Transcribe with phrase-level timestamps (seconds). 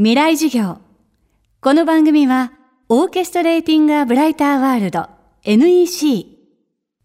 [0.00, 0.78] 未来授業。
[1.60, 2.52] この番組は、
[2.88, 5.08] オーケストレーティング・ア・ブライター・ワールド
[5.42, 6.24] NEC。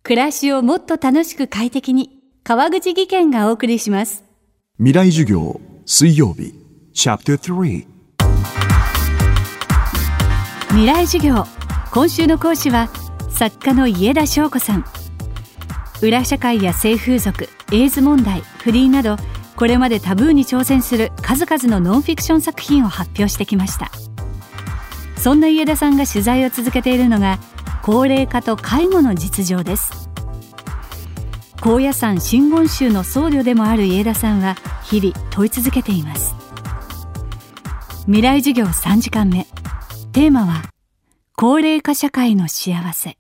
[0.04, 4.24] 暮らしをもっと楽しく快適に、川口義賢がお送りします。
[4.78, 6.54] 未来授業水曜日
[6.94, 7.88] チャプター3
[10.68, 11.46] 未来授業。
[11.92, 12.90] 今週の講師は、
[13.32, 14.86] 作家の家田翔子さん。
[16.04, 19.18] 裏社会や性風俗、エイズ問題、不倫など、
[19.56, 23.92] これまでタブーに挑戦する数々のノンフィクション作品を発表してきました。
[25.18, 27.40] そんな家田さんが取材を続けているのが
[27.82, 30.10] 高齢化と介護の実情です。
[31.62, 36.36] 高野山真言宗の僧侶でもある家田さんは日々問い続けています。
[38.06, 39.48] 未来授業3時間目。
[40.12, 40.64] テーマは
[41.38, 43.18] 高齢化社会の幸せ。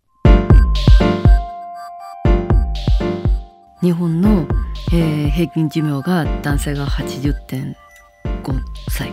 [3.81, 4.45] 日本の、
[4.91, 7.75] えー平均寿命が男性が80.5
[8.89, 9.11] 歳。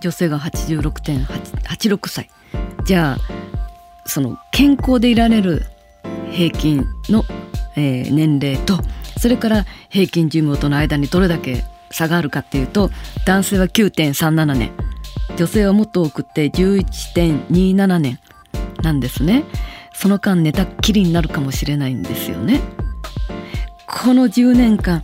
[0.00, 2.30] 女性が86.86歳。
[2.84, 3.18] じゃあ
[4.06, 5.62] その健康でいられる
[6.32, 7.24] 平均の、
[7.76, 8.78] えー年齢と
[9.18, 12.90] それから平均寿命との間にどれだけ差があるかっていうと
[13.24, 14.72] 男性は9.37年。
[15.36, 18.18] 女性はもっと多くって11.27年
[18.82, 19.44] なんですね。
[19.94, 22.60] その間寝たっきりになるかもしれないんですよね。
[24.02, 25.00] この10年間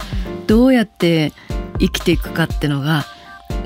[0.49, 1.33] どうやって
[1.79, 3.05] 生きていくかってのが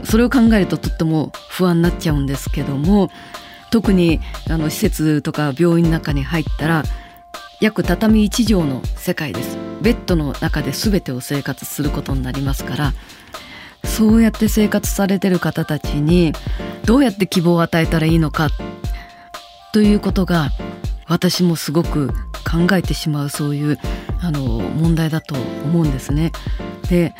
[0.04, 3.10] それを考えるととっても不安になっちゃうんですけども
[3.70, 6.82] 特にあの施設とか病院の中に入ったら
[7.62, 9.56] 約畳1畳の世界です。
[9.80, 12.92] ベッドの中で全てを生活することになりますから
[13.84, 16.32] そうやって生活されてる方たちに
[16.84, 18.48] どうやって希望を与えたらいいのか
[19.72, 20.50] ということが
[21.08, 22.08] 私もすごく
[22.48, 23.78] 考えてしまうそういう
[24.22, 26.32] あの問題だと思うんですね。
[26.88, 27.14] で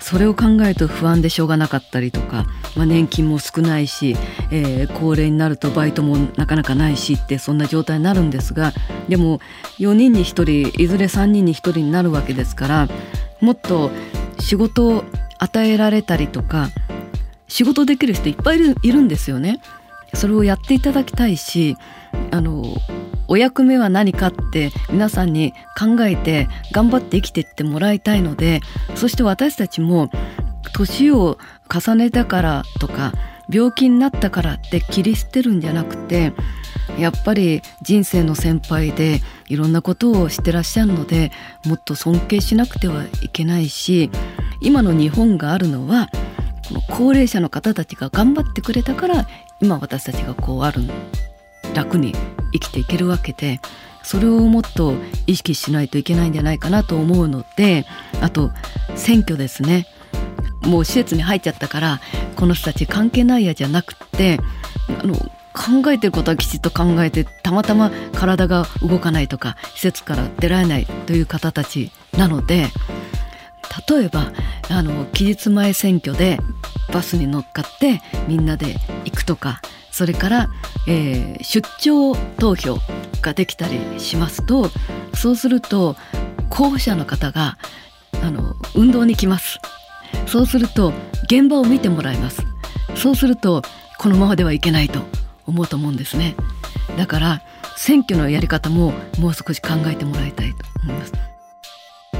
[0.00, 4.16] それを考えると不安でしょうがなかったりとか、まあ、年金も少ないし、
[4.50, 8.72] えー高齢になるとバイトもなかなかないしってそんな状態になるんですが
[9.08, 9.40] でも
[9.78, 12.88] 4人に1人いずれ3人に1人になるわけですから
[13.40, 13.90] もっと
[14.38, 15.04] 仕事を
[15.38, 16.68] 与えられたりとか
[17.48, 19.60] 仕事できる人いっぱいいるんですよね。
[20.14, 21.76] それをやっていただきたいし
[22.30, 22.64] あの
[23.32, 28.60] お役目は何かって皆さんに考えて頑張って生きていってもらいたいので
[28.94, 30.10] そして私たちも
[30.74, 31.38] 年を
[31.74, 33.14] 重ねたからとか
[33.48, 36.34] 病気になったからって切り捨てるんじゃなくて
[36.98, 41.32] やっぱり人生の先輩でいろんなことをしてらっしゃるので
[41.64, 44.10] もっと尊敬しなくてはいけないし
[44.60, 46.10] 今の日本があるのは
[46.68, 49.26] この高齢者の方たちが頑張ってくれたから
[49.62, 50.82] 今私たちがこうある
[51.74, 52.14] 楽に
[52.52, 53.60] 生きていけるわけで
[54.02, 54.94] それをもっと
[55.26, 57.86] 意識しないといけないんじゃないかなと思うので
[58.20, 58.50] あと
[58.96, 59.86] 選挙ですね。
[60.62, 62.00] もう施設に入っちゃったから
[62.36, 64.38] この人たち関係ないやじゃなくって
[65.00, 65.14] あの
[65.52, 72.68] 考えてることはきちっと考えてたまたま体が動かないとか施設から出られないという方たちなので
[73.88, 74.32] 例えば
[74.70, 76.38] あの期日前選挙で
[76.92, 79.60] バスに乗っかってみんなで行くとか
[79.92, 80.48] それから、
[80.88, 82.78] えー出張投票
[83.20, 84.70] ができたりしますと
[85.14, 85.96] そうすると
[86.50, 87.56] 候補者の方が
[88.22, 89.58] あの運動に来ます。
[90.26, 90.92] そうすると
[91.24, 92.42] 現場を見てもらいます。
[92.94, 93.62] そうすると
[93.98, 95.00] このままではいけないと
[95.46, 96.34] 思うと思うんですね。
[96.96, 97.42] だから
[97.76, 101.12] 選挙のやり方ももう少し考えてもらいたいと思います。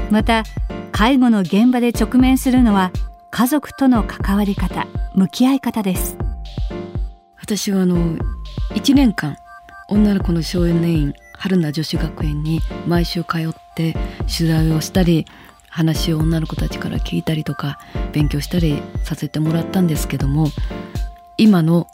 [0.09, 0.43] また
[0.91, 2.91] 介護の現場で直面するのは
[3.31, 6.22] 家族との関わり方向き合い方です。
[7.43, 7.97] 私はあの
[8.69, 9.35] 1年間
[9.89, 15.25] 女の子の少年院春名女子学園に毎週通って取材をしたり
[15.67, 17.79] 話を女の子たちから聞いたりとか
[18.13, 20.47] 勉強したりさせてもらったんですけども
[21.35, 21.89] 今の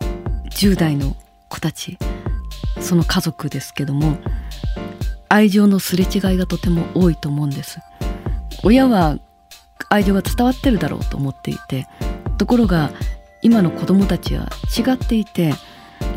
[0.52, 1.16] 10代の
[1.50, 1.98] 子たち
[2.80, 4.20] その家族ですけども
[5.30, 7.80] 愛情のすれ違いがとても多いと思うんです。
[8.64, 9.18] 親は
[9.90, 11.88] 愛情が伝わってるだろうと思っていて
[12.38, 12.92] ところが
[13.50, 15.54] 今の子供たちは違っていて、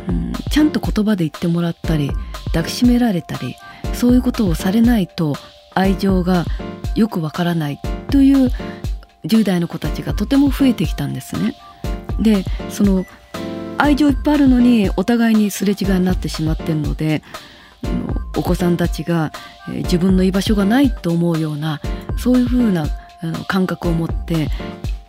[0.06, 2.10] うん、ちゃんと言葉で言ってもらったり
[2.48, 3.56] 抱きしめられたり
[3.94, 5.34] そういうことをされないと
[5.72, 6.44] 愛情が
[6.94, 7.80] よくわからない
[8.10, 8.50] という
[9.24, 11.54] 10代の子たちがとても増えてきたんですね。
[12.20, 13.06] でその
[13.78, 17.22] 愛情いっぱいあるのにお互いにすれ違いになってしまってるので
[17.82, 19.32] あのお子さんたちが、
[19.70, 21.80] え自分の居場所がないと思うような
[22.18, 22.86] そういうふうな
[23.48, 24.48] 感覚を持って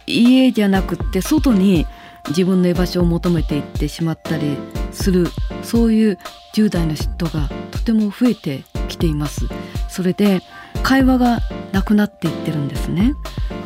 [0.05, 1.85] 家じゃなくって外に
[2.29, 4.57] 自分の居場所を求めていってしまったり
[4.91, 5.27] する
[5.61, 6.17] そういう
[6.55, 9.47] 10代の人がとても増えてきています。
[9.89, 10.41] それで
[10.83, 11.39] 会話が
[11.71, 13.13] なくなっていってるんですね。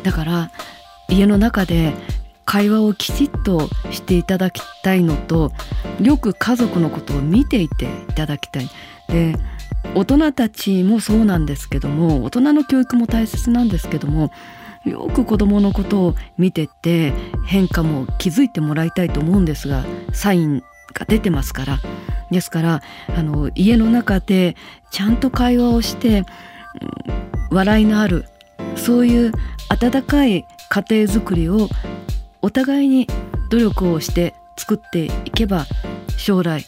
[0.04, 0.52] だから
[1.10, 1.94] 家の中で
[2.46, 5.52] 会話をきちっとしていただきたいのと
[6.02, 8.70] よく家族のことを見ていていただきたい。
[9.10, 9.36] で
[9.96, 14.32] 大人たちもそうなんですけども大人の教育も大切なんですけども
[14.88, 17.14] よく子どものことを見てて
[17.46, 20.64] 変化も気づいてもらいたいと思うんですがサイン
[20.94, 21.80] が出てますから。
[22.32, 22.82] ですから
[23.16, 24.56] あの家の中で
[24.92, 26.24] ちゃんと会話をして、
[27.50, 28.26] 笑いのある
[28.76, 29.32] そういう
[29.70, 31.70] 温かい家庭づくりを
[32.42, 33.08] お互いに
[33.50, 35.66] 努力をして作っていけば
[36.18, 36.66] 将来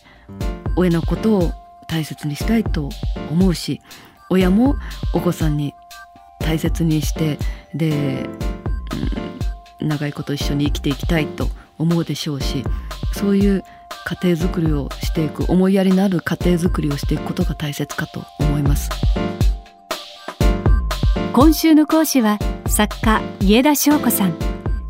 [0.78, 1.52] 親のことを
[1.88, 2.90] 大切にしたいと
[3.30, 3.82] 思うし
[4.30, 4.76] 親も
[5.14, 5.74] お子さんに
[6.40, 7.38] 大切にして
[7.74, 8.28] で、
[9.80, 12.64] うん、長いこと一緒に生きていきたいと思うでしょうし
[13.14, 13.64] そういう
[14.06, 18.90] 家庭づくりをしていく思いやりのある家庭づくりをしていくことが大切かと思います。
[21.34, 24.36] 今週の講師は作家家田翔子さん。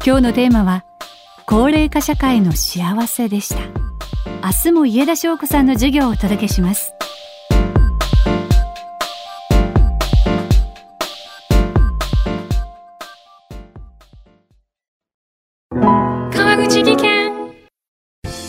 [0.05, 0.85] 今日のテーマは
[1.45, 3.57] 高齢化社会の幸せでした。
[4.41, 6.93] 明日も家田翔子さんの授業をお届けします。